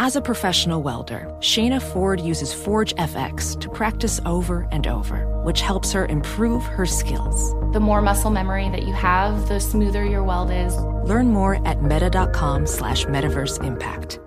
[0.00, 5.60] As a professional welder, Shayna Ford uses Forge FX to practice over and over, which
[5.60, 7.52] helps her improve her skills.
[7.72, 10.76] The more muscle memory that you have, the smoother your weld is.
[11.04, 14.20] Learn more at meta.com slash metaverse impact.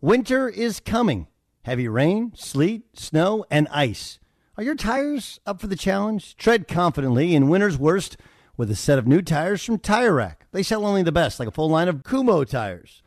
[0.00, 1.26] Winter is coming.
[1.66, 4.18] Heavy rain, sleet, snow, and ice.
[4.56, 6.38] Are your tires up for the challenge?
[6.38, 8.16] Tread confidently in winter's worst
[8.56, 10.46] with a set of new tires from Tire Rack.
[10.52, 13.01] They sell only the best, like a full line of Kumho tires.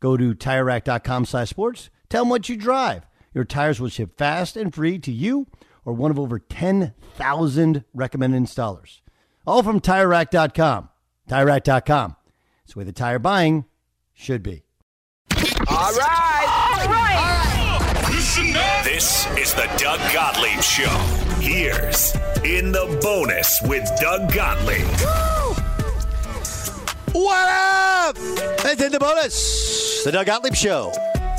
[0.00, 1.90] Go to TireRack.com slash sports.
[2.08, 3.06] Tell them what you drive.
[3.34, 5.46] Your tires will ship fast and free to you
[5.84, 9.00] or one of over 10,000 recommended installers.
[9.46, 10.88] All from TireRack.com.
[11.28, 12.16] TireRack.com.
[12.64, 13.64] It's the way the tire buying
[14.14, 14.64] should be.
[15.68, 16.78] All right.
[16.80, 18.84] All right.
[18.84, 20.90] This is the Doug Gottlieb Show.
[21.40, 24.86] Here's In the Bonus with Doug Gottlieb.
[27.12, 28.16] What up?
[28.18, 29.87] It's in the bonus.
[30.04, 30.92] The Doug Gottlieb Show.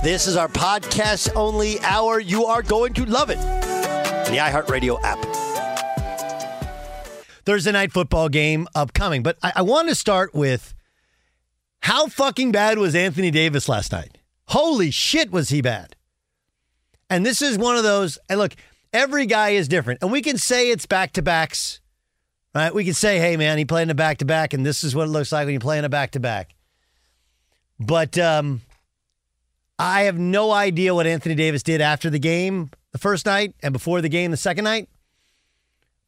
[0.04, 2.20] This is our podcast only hour.
[2.20, 3.40] You are going to love it.
[3.40, 5.18] The iHeartRadio app.
[7.46, 10.76] Thursday night football game upcoming, but I, I want to start with
[11.80, 14.18] how fucking bad was Anthony Davis last night?
[14.50, 15.96] Holy shit, was he bad?
[17.10, 18.54] And this is one of those, and look,
[18.94, 20.04] every guy is different.
[20.04, 21.80] And we can say it's back to backs,
[22.54, 22.74] right?
[22.74, 24.94] We can say, hey, man, he played in a back to back, and this is
[24.94, 26.54] what it looks like when you play in a back to back.
[27.80, 28.62] But um,
[29.78, 33.72] I have no idea what Anthony Davis did after the game the first night and
[33.72, 34.90] before the game the second night.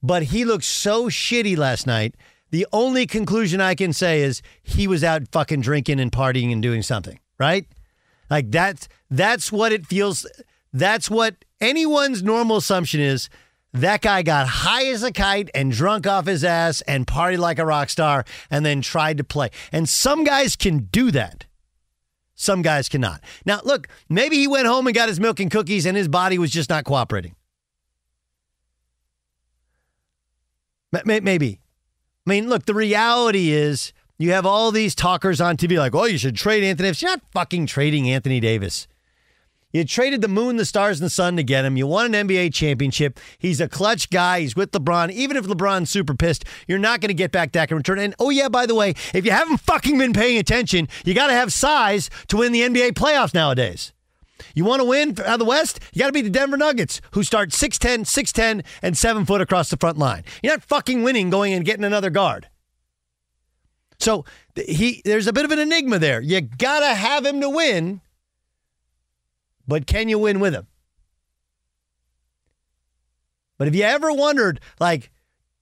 [0.04, 2.16] But he looked so shitty last night.
[2.50, 6.62] The only conclusion I can say is he was out fucking drinking and partying and
[6.62, 7.66] doing something, right?
[8.30, 10.26] Like that's that's what it feels
[10.74, 13.30] that's what anyone's normal assumption is.
[13.74, 17.58] That guy got high as a kite and drunk off his ass and partied like
[17.58, 19.50] a rock star and then tried to play.
[19.72, 21.46] And some guys can do that.
[22.42, 23.22] Some guys cannot.
[23.46, 26.40] Now, look, maybe he went home and got his milk and cookies and his body
[26.40, 27.36] was just not cooperating.
[31.06, 31.60] Maybe.
[32.26, 36.06] I mean, look, the reality is you have all these talkers on TV like, oh,
[36.06, 37.02] you should trade Anthony Davis.
[37.04, 38.88] You're not fucking trading Anthony Davis.
[39.72, 41.78] You traded the moon, the stars, and the sun to get him.
[41.78, 43.20] You won an NBA championship.
[43.38, 44.42] He's a clutch guy.
[44.42, 45.12] He's with LeBron.
[45.12, 48.00] Even if LeBron's super pissed, you're not going to get back that in return.
[48.00, 51.28] And oh, yeah, by the way, if you haven't fucking been paying attention, you got
[51.28, 53.94] to have size to win the NBA playoffs nowadays.
[54.56, 55.80] You want to win out of the West?
[55.94, 59.70] You got to beat the Denver Nuggets, who start 6'10, 6'10, and 7 foot across
[59.70, 60.24] the front line.
[60.44, 62.48] You're not fucking winning going and getting another guard.
[64.00, 66.20] So he there's a bit of an enigma there.
[66.22, 68.02] You got to have him to win,
[69.68, 70.68] but can you win with him?
[73.58, 75.12] But if you ever wondered, like,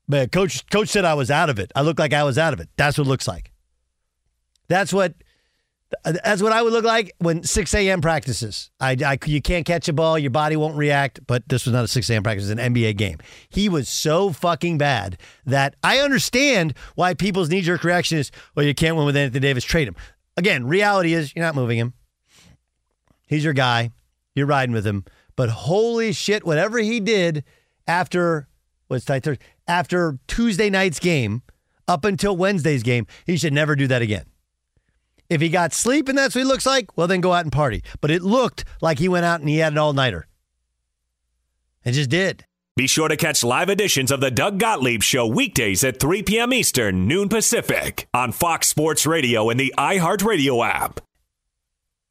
[0.08, 1.72] man, coach, coach said I was out of it.
[1.76, 2.70] I look like I was out of it.
[2.78, 3.52] That's what it looks like.
[4.70, 5.16] That's what
[6.04, 8.02] that's what I would look like when 6 a.m.
[8.02, 8.70] practices.
[8.80, 11.20] I, I, you can't catch a ball, your body won't react.
[11.26, 12.24] But this was not a 6 a.m.
[12.24, 13.18] practice; it's an NBA game.
[13.50, 18.76] He was so fucking bad that I understand why people's knee-jerk reaction is, "Well, you
[18.76, 19.64] can't win with Anthony Davis.
[19.64, 19.96] Trade him."
[20.38, 21.94] Again, reality is you're not moving him.
[23.30, 23.92] He's your guy.
[24.36, 25.06] You're riding with him.
[25.36, 27.46] But holy shit, whatever he did
[27.88, 28.50] after
[28.88, 29.26] what's tight
[29.68, 31.44] after Tuesday night's game
[31.88, 34.26] up until Wednesday's game, he should never do that again.
[35.30, 37.52] If he got sleep and that's what he looks like, well, then go out and
[37.52, 37.84] party.
[38.02, 40.28] But it looked like he went out and he had an all nighter.
[41.86, 42.46] It just did.
[42.76, 46.52] Be sure to catch live editions of the Doug Gottlieb Show weekdays at 3 p.m.
[46.52, 51.02] Eastern, noon Pacific, on Fox Sports Radio and the iHeartRadio app.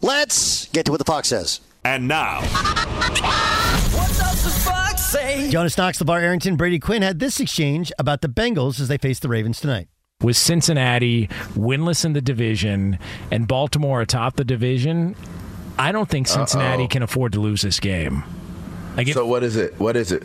[0.00, 1.60] Let's get to what the Fox says.
[1.84, 2.40] And now.
[2.40, 5.50] What does the Fox say?
[5.50, 9.18] Jonas Knox, LaVar Arrington, Brady Quinn had this exchange about the Bengals as they face
[9.18, 9.88] the Ravens tonight.
[10.22, 12.98] With Cincinnati winless in the division
[13.30, 15.16] and Baltimore atop the division,
[15.78, 16.88] I don't think Cincinnati Uh-oh.
[16.88, 18.22] can afford to lose this game.
[18.96, 19.78] Like so what is it?
[19.78, 20.22] What is it?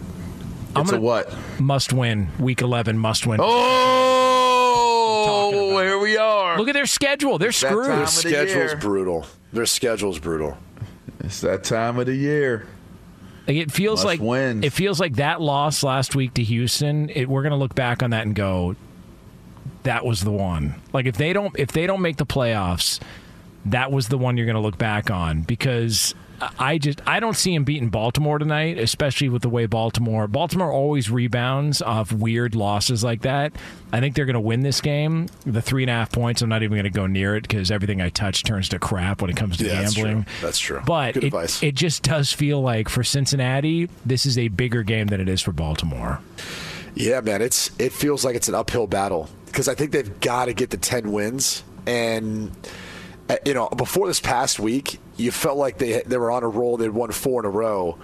[0.76, 1.34] It's a what?
[1.60, 2.30] Must win.
[2.40, 3.40] Week 11 must win.
[3.42, 6.43] Oh, here we are.
[6.58, 7.38] Look at their schedule.
[7.38, 7.86] They're It's screwed.
[7.88, 8.78] Their the schedule's year.
[8.78, 9.26] brutal.
[9.52, 10.58] Their schedule's brutal.
[11.20, 12.68] It's that time of the year.
[13.48, 14.64] Like it feels Must like win.
[14.64, 17.10] it feels like that loss last week to Houston.
[17.10, 18.76] It, we're gonna look back on that and go,
[19.84, 20.76] that was the one.
[20.94, 23.00] Like if they don't if they don't make the playoffs,
[23.66, 26.16] that was the one you're gonna look back on because
[26.60, 30.72] I just I don't see him beating Baltimore tonight, especially with the way Baltimore Baltimore
[30.72, 33.54] always rebounds off weird losses like that.
[33.92, 35.28] I think they're going to win this game.
[35.46, 37.70] The three and a half points, I'm not even going to go near it because
[37.72, 40.24] everything I touch turns to crap when it comes to Yeah, that's gambling.
[40.24, 40.34] true.
[40.42, 40.82] That's true.
[40.86, 45.22] But it, it just does feel like for Cincinnati, this is a bigger game than
[45.22, 46.20] it is for Baltimore.
[46.96, 50.46] Yeah, man, it's it feels like it's an uphill battle because I think they've got
[50.46, 52.52] to get the ten wins, and
[53.46, 56.78] you know before this past week, you felt like they they were on a roll.
[56.78, 57.98] They'd won four in a row,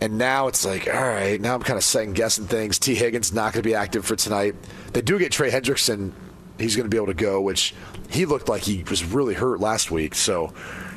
[0.00, 2.78] and now it's like, all right, now I'm kind of second guessing things.
[2.78, 4.54] Tee Higgins not going to be active for tonight.
[4.92, 6.12] They do get Trey Hendrickson.
[6.58, 7.74] He's going to be able to go, which
[8.08, 10.14] he looked like he was really hurt last week.
[10.14, 10.54] So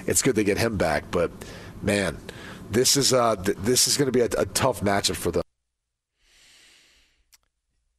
[0.07, 1.11] it's good they get him back.
[1.11, 1.31] But
[1.81, 2.17] man,
[2.71, 5.43] this is uh th- this is going to be a, a tough matchup for them.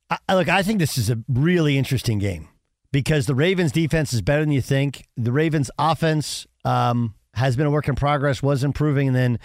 [0.09, 2.49] I- look, I think this is a really interesting game
[2.93, 5.07] because the Ravens' defense is better than you think.
[5.17, 9.39] The Ravens' offense um, has been a work in progress, was improving, and then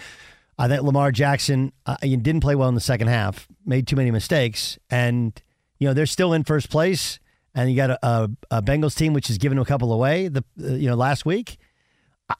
[0.58, 4.10] I think Lamar Jackson uh, didn't play well in the second half, made too many
[4.10, 5.40] mistakes, and
[5.78, 7.18] you know they're still in first place.
[7.54, 10.44] And you got a, a, a Bengals team which has given a couple away the
[10.62, 11.58] uh, you know last week.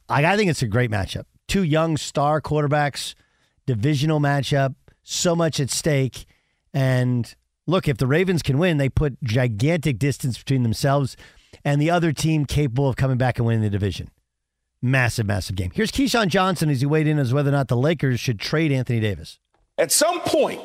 [0.08, 1.24] I, I think it's a great matchup.
[1.48, 3.14] Two young star quarterbacks,
[3.66, 6.26] divisional matchup, so much at stake.
[6.74, 7.34] And
[7.66, 11.16] look, if the Ravens can win, they put gigantic distance between themselves
[11.64, 14.10] and the other team capable of coming back and winning the division.
[14.82, 15.70] Massive, massive game.
[15.74, 18.70] Here's Keyshawn Johnson as he weighed in as whether or not the Lakers should trade
[18.70, 19.38] Anthony Davis.
[19.78, 20.60] At some point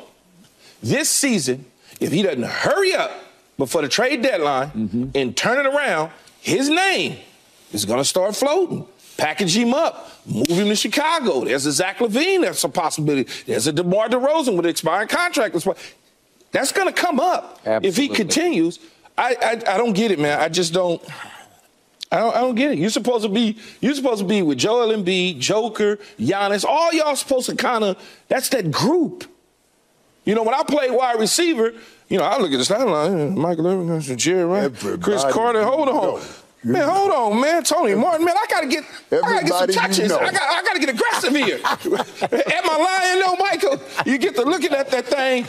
[0.82, 1.64] this season,
[2.00, 3.10] if he doesn't hurry up
[3.56, 5.04] before the trade deadline mm-hmm.
[5.14, 7.18] and turn it around, his name
[7.72, 8.86] is going to start floating.
[9.16, 11.44] Package him up, move him to Chicago.
[11.44, 13.30] There's a Zach LaVine, that's a possibility.
[13.46, 15.54] There's a DeMar DeRozan with an expiring contract.
[16.52, 18.78] That's going to come up if he continues.
[19.18, 20.38] I, I I don't get it, man.
[20.40, 21.02] I just don't.
[22.10, 22.78] I don't, I don't get it.
[22.78, 26.64] You're supposed to be you're supposed to be with Joel Embiid, Joker, Giannis.
[26.64, 27.96] All y'all supposed to kind of
[28.28, 29.24] that's that group.
[30.24, 31.72] You know, when I play wide receiver,
[32.08, 35.64] you know, I look at the sideline, Michael Irvin, Jerry Ryan, Cris Carter.
[35.64, 36.22] Hold on.
[36.64, 37.64] Man, hold on, man.
[37.64, 40.08] Tony Martin, man, I gotta get, I gotta get some Everybody you touches.
[40.08, 40.18] know.
[40.18, 41.56] I, got, I gotta get aggressive here.
[42.56, 43.82] Am I lying, though, Michael?
[44.06, 45.44] You get to looking at that thing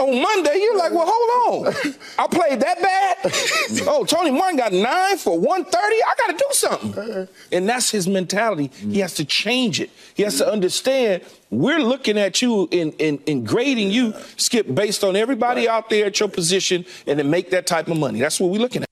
[0.00, 1.74] on Monday, you're like, well, hold on.
[2.18, 3.16] I played that bad?
[3.88, 5.76] oh, Tony Martin got nine for 130?
[5.78, 7.28] I gotta do something.
[7.52, 8.70] And that's his mentality.
[8.74, 9.90] He has to change it.
[10.14, 15.02] He has to understand we're looking at you and, and, and grading you, Skip, based
[15.04, 18.20] on everybody out there at your position and to make that type of money.
[18.20, 18.87] That's what we're looking at.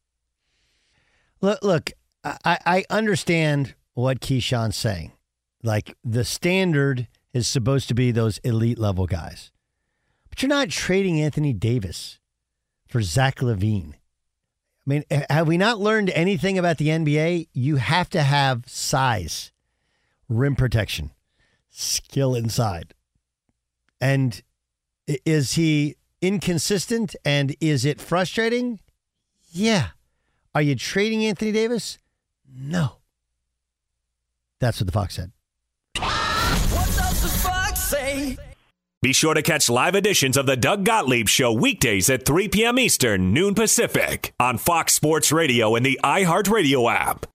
[1.47, 1.93] Look, look,
[2.25, 5.13] I, I understand what Keyshawn's saying.
[5.63, 9.53] Like the standard is supposed to be those elite level guys,
[10.29, 12.19] but you're not trading Anthony Davis
[12.89, 13.93] for Zach LaVine.
[13.93, 13.95] I
[14.87, 17.47] mean, have we not learned anything about the NBA?
[17.53, 19.53] You have to have size,
[20.29, 21.13] rim protection,
[21.71, 22.93] skill inside.
[24.01, 24.43] And
[25.07, 28.81] is he inconsistent and is it frustrating?
[29.53, 29.91] Yeah.
[30.57, 31.99] Are you trading Anthony Davis?
[32.51, 32.93] No.
[34.59, 35.31] That's what the Fox said.
[39.03, 42.79] Be sure to catch live editions of the Doug Gottlieb Show weekdays at 3 p.m.
[42.79, 47.27] Eastern, noon Pacific, on Fox Sports Radio and the iHeartRadio app.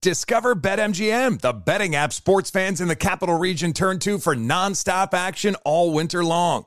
[0.00, 5.14] Discover BetMGM, the betting app sports fans in the capital region turn to for nonstop
[5.14, 6.66] action all winter long.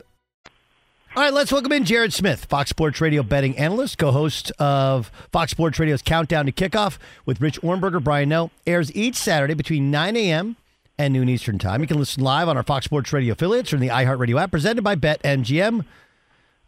[1.13, 5.51] All right, let's welcome in Jared Smith, Fox Sports Radio betting analyst, co-host of Fox
[5.51, 8.49] Sports Radio's Countdown to Kickoff with Rich Ohrnberger, Brian Noe.
[8.65, 10.55] Airs each Saturday between 9 a.m.
[10.97, 11.81] and noon Eastern Time.
[11.81, 14.51] You can listen live on our Fox Sports Radio affiliates or in the iHeartRadio app,
[14.51, 15.83] presented by BetMGM.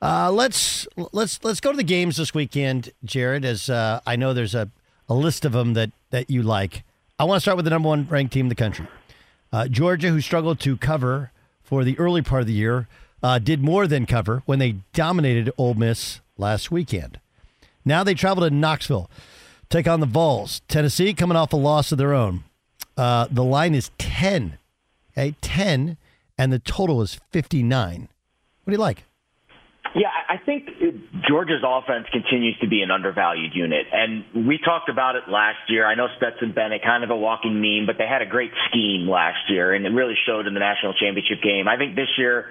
[0.02, 3.46] Uh, let's let's let's go to the games this weekend, Jared.
[3.46, 4.70] As uh, I know, there's a,
[5.08, 6.84] a list of them that that you like.
[7.18, 8.88] I want to start with the number one ranked team in the country,
[9.54, 11.32] uh, Georgia, who struggled to cover
[11.64, 12.90] for the early part of the year
[13.24, 17.20] uh, did more than cover when they dominated Ole Miss last weekend.
[17.86, 19.10] Now they travel to Knoxville,
[19.70, 20.62] take on the Vols.
[20.68, 22.44] Tennessee coming off a loss of their own.
[22.96, 24.58] Uh, the line is 10,
[25.14, 25.98] okay, 10,
[26.38, 28.10] and the total is 59.
[28.64, 29.06] What do you like?
[29.96, 30.70] Yeah, I think
[31.28, 33.86] Georgia's offense continues to be an undervalued unit.
[33.94, 35.86] And we talked about it last year.
[35.86, 39.08] I know Stetson Bennett, kind of a walking meme, but they had a great scheme
[39.08, 41.68] last year, and it really showed in the national championship game.
[41.68, 42.48] I think this year,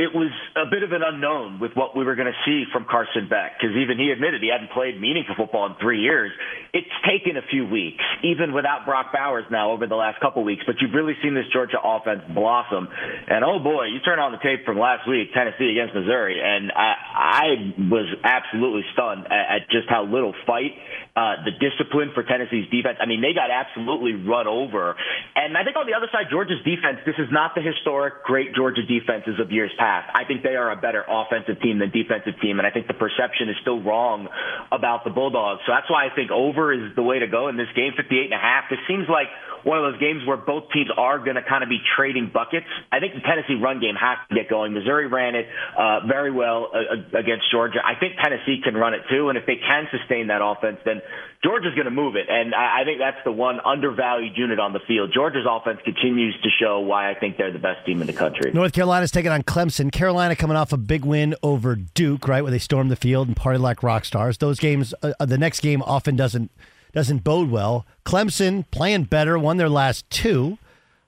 [0.00, 2.88] it was a bit of an unknown with what we were going to see from
[2.88, 6.32] Carson Beck because even he admitted he hadn't played meaningful football in three years.
[6.72, 10.64] It's taken a few weeks, even without Brock Bowers now over the last couple weeks,
[10.64, 12.88] but you've really seen this Georgia offense blossom.
[12.88, 16.72] And oh boy, you turn on the tape from last week, Tennessee against Missouri, and
[16.72, 17.46] I, I
[17.92, 20.80] was absolutely stunned at, at just how little fight,
[21.12, 22.96] uh, the discipline for Tennessee's defense.
[22.96, 24.96] I mean, they got absolutely run over.
[25.36, 28.56] And I think on the other side, Georgia's defense, this is not the historic great
[28.56, 30.04] Georgia defenses of years past half.
[30.14, 32.94] I think they are a better offensive team than defensive team, and I think the
[32.94, 34.28] perception is still wrong
[34.70, 35.62] about the Bulldogs.
[35.66, 38.30] So that's why I think over is the way to go in this game, 58
[38.30, 38.70] and a half.
[38.70, 39.28] This seems like
[39.64, 42.66] one of those games where both teams are going to kind of be trading buckets.
[42.90, 44.72] I think the Tennessee run game has to get going.
[44.72, 47.80] Missouri ran it uh, very well uh, against Georgia.
[47.84, 51.02] I think Tennessee can run it too, and if they can sustain that offense, then
[51.42, 52.26] Georgia's going to move it.
[52.28, 55.10] And I, I think that's the one undervalued unit on the field.
[55.12, 58.52] Georgia's offense continues to show why I think they're the best team in the country.
[58.52, 59.69] North Carolina's taking on Clemson.
[59.92, 63.36] Carolina coming off a big win over Duke, right, where they stormed the field and
[63.36, 64.38] party like rock stars.
[64.38, 66.50] Those games, uh, the next game often doesn't
[66.92, 67.86] doesn't bode well.
[68.04, 70.58] Clemson playing better, won their last two,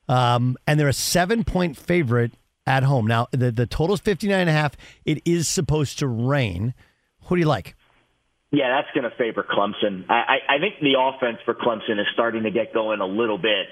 [0.08, 2.32] um, and they're a seven point favorite
[2.66, 3.06] at home.
[3.06, 4.76] Now, the, the total is 59 and a half.
[5.04, 6.74] It is supposed to rain.
[7.24, 7.74] Who do you like?
[8.52, 10.04] Yeah, that's going to favor Clemson.
[10.10, 13.38] I, I, I think the offense for Clemson is starting to get going a little
[13.38, 13.66] bit.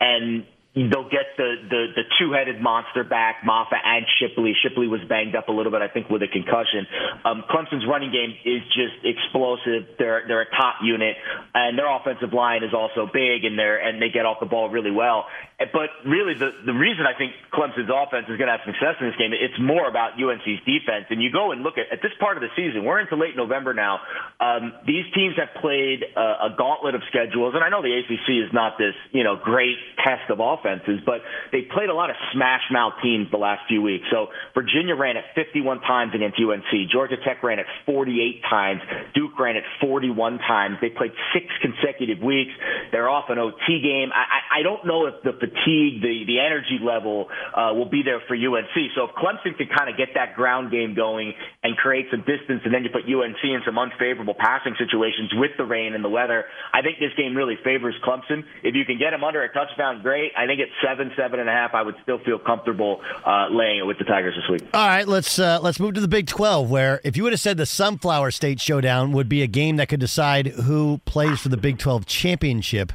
[0.00, 0.44] And
[0.74, 4.54] they'll get the, the, the two-headed monster back, Mafah and Shipley.
[4.62, 6.86] Shipley was banged up a little bit, I think, with a concussion.
[7.24, 9.94] Um, Clemson's running game is just explosive.
[9.98, 11.14] They're they're a top unit,
[11.54, 14.68] and their offensive line is also big, and they're and they get off the ball
[14.68, 15.26] really well.
[15.58, 19.06] But really, the the reason I think Clemson's offense is going to have success in
[19.06, 21.06] this game, it's more about UNC's defense.
[21.14, 23.38] And you go and look at at this part of the season, we're into late
[23.38, 24.02] November now.
[24.42, 28.42] Um, these teams have played a, a gauntlet of schedules, and I know the ACC
[28.42, 31.22] is not this you know great test of offenses, but
[31.54, 34.10] they played a lot of smash mouth teams the last few weeks.
[34.10, 36.90] So Virginia ran it 51 times against UNC.
[36.90, 38.82] Georgia Tech ran it 48 times.
[39.14, 40.82] Duke ran it 41 times.
[40.82, 42.50] They played six consecutive weeks.
[42.90, 44.10] They're off an OT game.
[44.10, 48.02] I, I, I don't know if the fatigue, the, the energy level uh, will be
[48.02, 48.72] there for UNC.
[48.96, 52.64] So if Clemson can kind of get that ground game going and create some distance,
[52.64, 56.08] and then you put UNC in some unfavorable passing situations with the rain and the
[56.08, 58.44] weather, I think this game really favors Clemson.
[58.62, 60.32] If you can get them under a touchdown, great.
[60.36, 63.78] I think at seven, seven and a half, I would still feel comfortable uh, laying
[63.78, 64.68] it with the Tigers this week.
[64.72, 67.40] All right, let's uh, let's move to the Big Twelve, where if you would have
[67.40, 71.48] said the Sunflower State Showdown would be a game that could decide who plays for
[71.48, 72.92] the Big Twelve championship.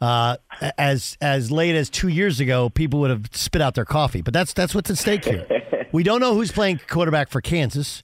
[0.00, 0.36] Uh,
[0.76, 4.20] as as late as two years ago, people would have spit out their coffee.
[4.20, 5.46] But that's that's what's at stake here.
[5.92, 8.02] we don't know who's playing quarterback for Kansas.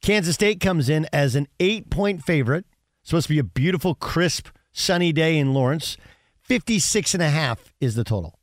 [0.00, 2.64] Kansas State comes in as an eight point favorite.
[3.02, 5.98] Supposed to be a beautiful, crisp, sunny day in Lawrence.
[6.42, 8.38] 56 and a half is the total.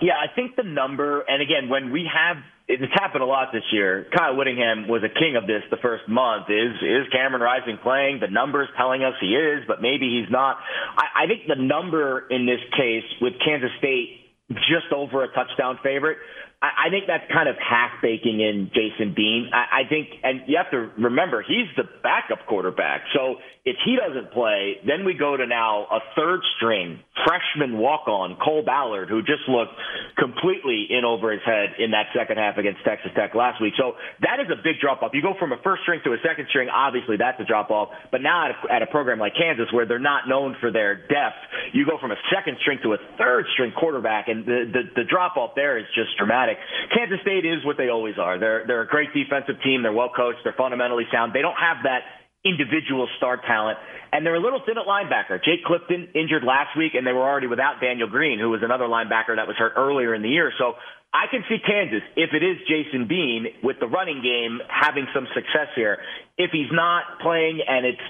[0.00, 2.36] Yeah, I think the number, and again, when we have
[2.68, 4.06] it's happened a lot this year.
[4.16, 6.50] Kyle Whittingham was a king of this the first month.
[6.50, 8.18] Is is Cameron Rising playing?
[8.20, 10.58] The numbers telling us he is, but maybe he's not.
[10.96, 15.78] I, I think the number in this case with Kansas State just over a touchdown
[15.82, 16.18] favorite.
[16.62, 19.50] I, I think that's kind of half baking in Jason Bean.
[19.52, 23.02] I, I think, and you have to remember, he's the backup quarterback.
[23.14, 28.06] So if he doesn't play, then we go to now a third string freshman walk
[28.06, 29.74] on, Cole Ballard, who just looked
[30.16, 33.74] completely in over his head in that second half against Texas Tech last week.
[33.76, 35.10] So that is a big drop off.
[35.12, 37.90] You go from a first string to a second string, obviously that's a drop off.
[38.12, 40.94] But now at a, at a program like Kansas, where they're not known for their
[40.94, 41.42] depth,
[41.74, 45.04] you go from a second string to a third string quarterback, and the, the, the
[45.10, 46.45] drop off there is just dramatic.
[46.94, 48.38] Kansas State is what they always are.
[48.38, 49.82] They're, they're a great defensive team.
[49.82, 50.40] They're well coached.
[50.44, 51.32] They're fundamentally sound.
[51.32, 52.06] They don't have that
[52.44, 53.78] individual star talent.
[54.12, 55.42] And they're a little thin at linebacker.
[55.42, 58.84] Jake Clifton injured last week, and they were already without Daniel Green, who was another
[58.84, 60.52] linebacker that was hurt earlier in the year.
[60.56, 60.74] So
[61.12, 65.26] I can see Kansas, if it is Jason Bean, with the running game having some
[65.34, 65.98] success here.
[66.38, 68.06] If he's not playing and it's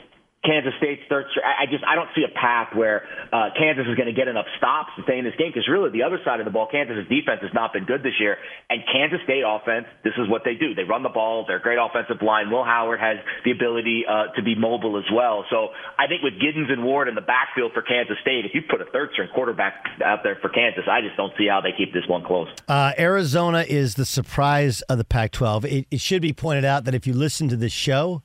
[0.47, 1.27] Kansas State's third.
[1.43, 3.03] I just I don't see a path where
[3.35, 5.91] uh, Kansas is going to get enough stops to stay in this game because really
[5.91, 8.39] the other side of the ball, Kansas's defense has not been good this year,
[8.71, 10.75] and Kansas State offense, this is what they do.
[10.75, 11.45] They run the ball.
[11.47, 12.51] They're a great offensive line.
[12.51, 15.45] Will Howard has the ability uh, to be mobile as well.
[15.51, 18.63] So I think with Giddens and Ward in the backfield for Kansas State, if you
[18.63, 21.75] put a third string quarterback out there for Kansas, I just don't see how they
[21.77, 22.49] keep this one close.
[22.69, 25.65] Uh, Arizona is the surprise of the Pac-12.
[25.65, 28.23] It, it should be pointed out that if you listen to this show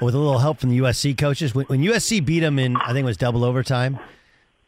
[0.00, 1.54] with a little help from the USC coaches.
[1.54, 3.98] When, when USC beat them in, I think it was double overtime.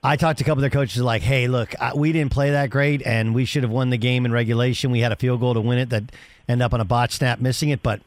[0.02, 2.70] I talked to a couple of their coaches like, "Hey, look, we didn't play that
[2.70, 4.90] great, and we should have won the game in regulation.
[4.92, 6.04] We had a field goal to win it that
[6.48, 7.82] ended up on a botch snap, missing it.
[7.82, 8.00] But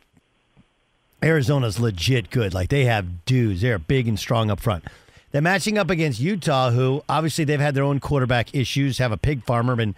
[1.21, 2.54] Arizona's legit good.
[2.54, 3.62] Like they have dudes.
[3.62, 4.86] They're big and strong up front.
[5.32, 9.17] They're matching up against Utah, who obviously they've had their own quarterback issues, have a
[9.17, 9.95] pig farmer, and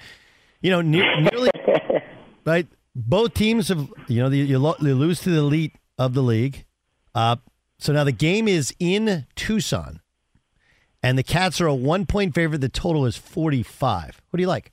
[0.62, 1.52] you know ne- nearly
[2.46, 2.68] right.
[2.96, 6.66] Both teams have you know you, you lose to the elite of the league.
[7.16, 7.38] Uh,
[7.78, 10.02] so now the game is in Tucson,
[11.02, 12.62] and the Cats are a one point favorite.
[12.62, 14.22] The total is 45.
[14.30, 14.72] What do you like?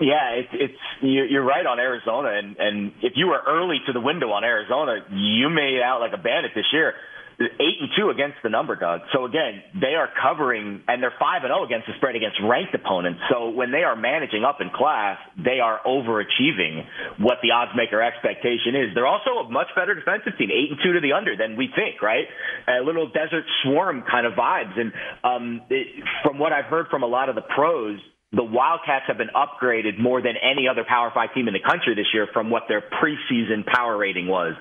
[0.00, 4.00] Yeah, it's it's you're right on Arizona, and and if you were early to the
[4.00, 6.94] window on Arizona, you made out like a bandit this year
[7.40, 9.00] eight and two against the number, Doug.
[9.12, 12.74] So again, they are covering, and they're five and zero against the spread against ranked
[12.74, 13.20] opponents.
[13.32, 16.84] So when they are managing up in class, they are overachieving
[17.18, 18.92] what the odds maker expectation is.
[18.94, 21.72] They're also a much better defensive team, eight and two to the under than we
[21.72, 22.28] think, right?
[22.68, 24.76] A little desert swarm kind of vibes.
[24.76, 24.92] And
[25.24, 27.98] um, it, from what I've heard from a lot of the pros,
[28.32, 31.96] the Wildcats have been upgraded more than any other Power Five team in the country
[31.96, 34.54] this year from what their preseason power rating was.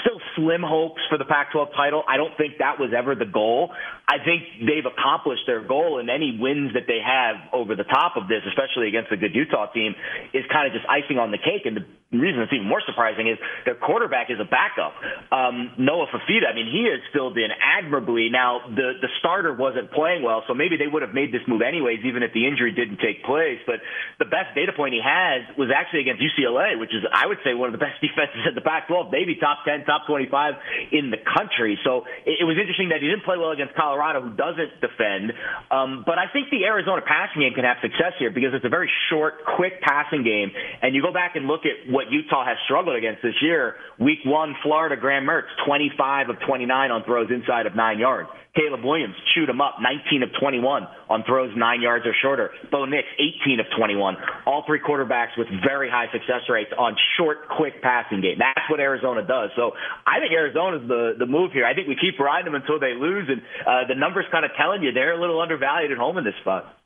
[0.00, 2.02] Still slim hopes for the Pac 12 title.
[2.08, 3.70] I don't think that was ever the goal.
[4.08, 8.16] I think they've accomplished their goal, and any wins that they have over the top
[8.16, 9.94] of this, especially against a good Utah team,
[10.32, 11.68] is kind of just icing on the cake.
[11.68, 11.84] And the
[12.18, 14.92] reason it's even more surprising is their quarterback is a backup.
[15.32, 18.28] Um, Noah Fifita, I mean, he has filled in admirably.
[18.28, 21.62] Now, the, the starter wasn't playing well, so maybe they would have made this move
[21.62, 23.60] anyways, even if the injury didn't take place.
[23.66, 23.80] But
[24.18, 27.54] the best data point he has was actually against UCLA, which is, I would say,
[27.54, 31.20] one of the best defenses in the Pac-12, maybe top 10, top 25 in the
[31.22, 31.78] country.
[31.84, 35.32] So it, it was interesting that he didn't play well against Colorado, who doesn't defend.
[35.70, 38.72] Um, but I think the Arizona passing game can have success here because it's a
[38.72, 40.52] very short, quick passing game.
[40.82, 43.76] And you go back and look at what Utah has struggled against this year.
[43.98, 48.28] Week one, Florida, Graham Mertz, 25 of 29 on throws inside of nine yards.
[48.54, 52.50] Caleb Williams chewed him up, 19 of 21 on throws nine yards or shorter.
[52.70, 54.16] Bo Nix, 18 of 21.
[54.46, 58.36] All three quarterbacks with very high success rates on short, quick passing game.
[58.38, 59.50] That's what Arizona does.
[59.56, 59.72] So
[60.06, 61.64] I think Arizona's the the move here.
[61.64, 64.50] I think we keep riding them until they lose, and uh, the numbers kind of
[64.58, 66.76] telling you they're a little undervalued at home in this spot.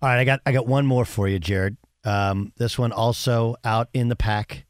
[0.00, 1.76] All right, I got I got one more for you, Jared.
[2.08, 4.64] Um, this one also out in the pack.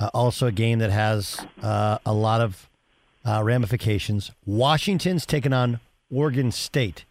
[0.00, 2.68] Uh, also a game that has uh, a lot of
[3.24, 4.32] uh, ramifications.
[4.44, 5.78] Washington's taking on
[6.12, 7.04] Oregon State.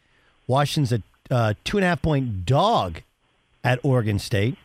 [0.47, 3.03] Washington's a uh, two and a half point dog
[3.63, 4.57] at Oregon State.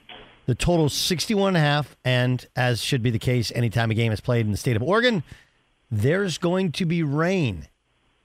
[0.46, 4.10] The total 61 and a half, and as should be the case anytime a game
[4.10, 5.22] is played in the state of Oregon,
[5.90, 7.68] there's going to be rain.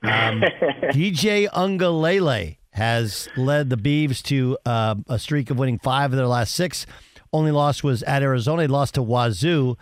[0.02, 0.42] Um,
[0.92, 6.28] DJ Uiagalelei has led the Beavs to uh, a streak of winning five of their
[6.28, 6.86] last six.
[7.32, 8.64] Only loss was at Arizona.
[8.64, 9.78] They lost to Wazoo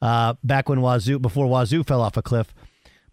[0.00, 2.54] uh, back when Wazoo before Wazoo fell off a cliff.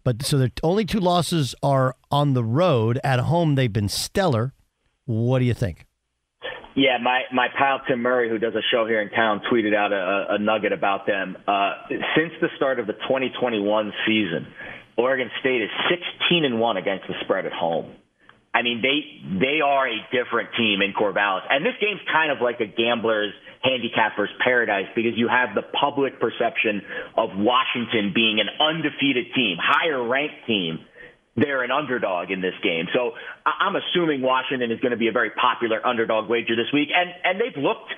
[0.02, 2.98] But so the only two losses are on the road.
[3.04, 4.54] At home, they've been stellar.
[5.04, 5.86] What do you think?
[6.76, 9.92] Yeah, my my pal Tim Murray, who does a show here in town, tweeted out
[9.92, 11.36] a, a nugget about them.
[11.46, 11.72] Uh,
[12.16, 14.46] since the start of the 2021 season,
[14.96, 17.92] Oregon State is 16 and one against the spread at home.
[18.52, 22.38] I mean, they they are a different team in Corvallis, and this game's kind of
[22.42, 23.32] like a gambler's
[23.62, 26.82] handicapper's paradise because you have the public perception
[27.16, 30.80] of Washington being an undefeated team, higher ranked team.
[31.40, 32.86] They're an underdog in this game.
[32.92, 33.12] So
[33.46, 36.88] I'm assuming Washington is going to be a very popular underdog wager this week.
[36.94, 37.88] And, and they've looked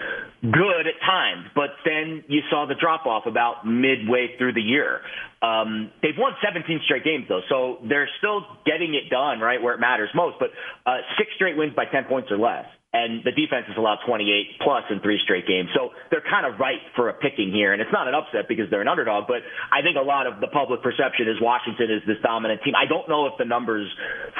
[0.42, 5.00] good at times, but then you saw the drop off about midway through the year.
[5.42, 9.74] Um, they've won 17 straight games though, so they're still getting it done right where
[9.74, 10.36] it matters most.
[10.38, 10.50] But
[10.86, 14.60] uh, six straight wins by 10 points or less and the defense has allowed 28
[14.60, 15.70] plus in three straight games.
[15.74, 18.68] So they're kind of right for a picking here, and it's not an upset because
[18.68, 19.24] they're an underdog.
[19.26, 19.40] But
[19.72, 22.74] I think a lot of the public perception is Washington is this dominant team.
[22.76, 23.88] I don't know if the numbers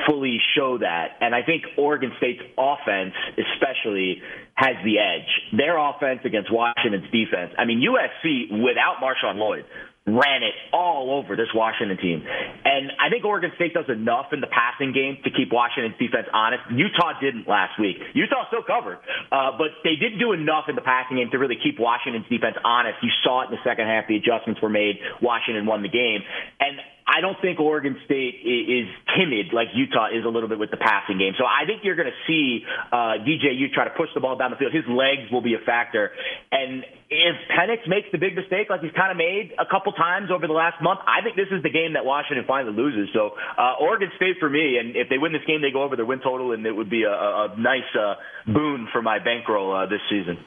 [0.07, 4.21] fully show that, and I think Oregon State's offense, especially,
[4.55, 5.31] has the edge.
[5.57, 7.57] Their offense against Washington's defense.
[7.57, 9.65] I mean, USC without Marshawn Lloyd
[10.07, 12.27] ran it all over this Washington team.
[12.27, 16.27] And I think Oregon State does enough in the passing game to keep Washington's defense
[16.35, 16.67] honest.
[16.75, 18.03] Utah didn't last week.
[18.13, 18.99] Utah still covered,
[19.31, 22.59] uh, but they didn't do enough in the passing game to really keep Washington's defense
[22.65, 22.99] honest.
[23.03, 24.11] You saw it in the second half.
[24.11, 24.99] The adjustments were made.
[25.23, 26.27] Washington won the game.
[26.59, 28.87] And I don't think Oregon State is
[29.19, 31.35] timid like Utah is a little bit with the passing game.
[31.37, 34.51] So I think you're going to see uh, DJU try to push the ball down
[34.51, 34.73] the field.
[34.73, 36.11] His legs will be a factor.
[36.51, 40.31] And if Penix makes the big mistake like he's kind of made a couple times
[40.31, 43.13] over the last month, I think this is the game that Washington finally loses.
[43.13, 45.97] So uh, Oregon State for me, and if they win this game, they go over
[45.97, 48.15] their win total, and it would be a, a nice uh,
[48.47, 50.39] boon for my bankroll uh, this season.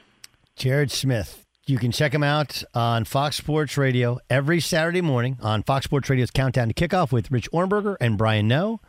[0.56, 1.45] Jared Smith.
[1.68, 6.08] You can check him out on Fox Sports Radio every Saturday morning on Fox Sports
[6.08, 8.80] Radio's Countdown to Kickoff with Rich Ohrnberger and Brian Noe.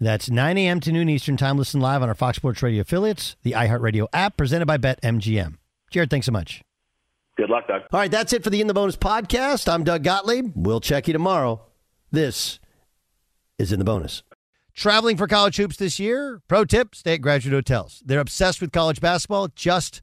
[0.00, 0.80] That's 9 a.m.
[0.80, 1.56] to noon Eastern Time.
[1.56, 5.58] Listen live on our Fox Sports Radio affiliates, the iHeartRadio app, presented by BetMGM.
[5.92, 6.64] Jared, thanks so much.
[7.36, 7.82] Good luck, Doug.
[7.92, 9.72] All right, that's it for the In the Bonus podcast.
[9.72, 10.54] I'm Doug Gottlieb.
[10.56, 11.64] We'll check you tomorrow.
[12.10, 12.58] This
[13.60, 14.24] is In the Bonus.
[14.74, 16.42] Traveling for college hoops this year?
[16.48, 18.02] Pro tip stay at graduate hotels.
[18.04, 20.02] They're obsessed with college basketball, just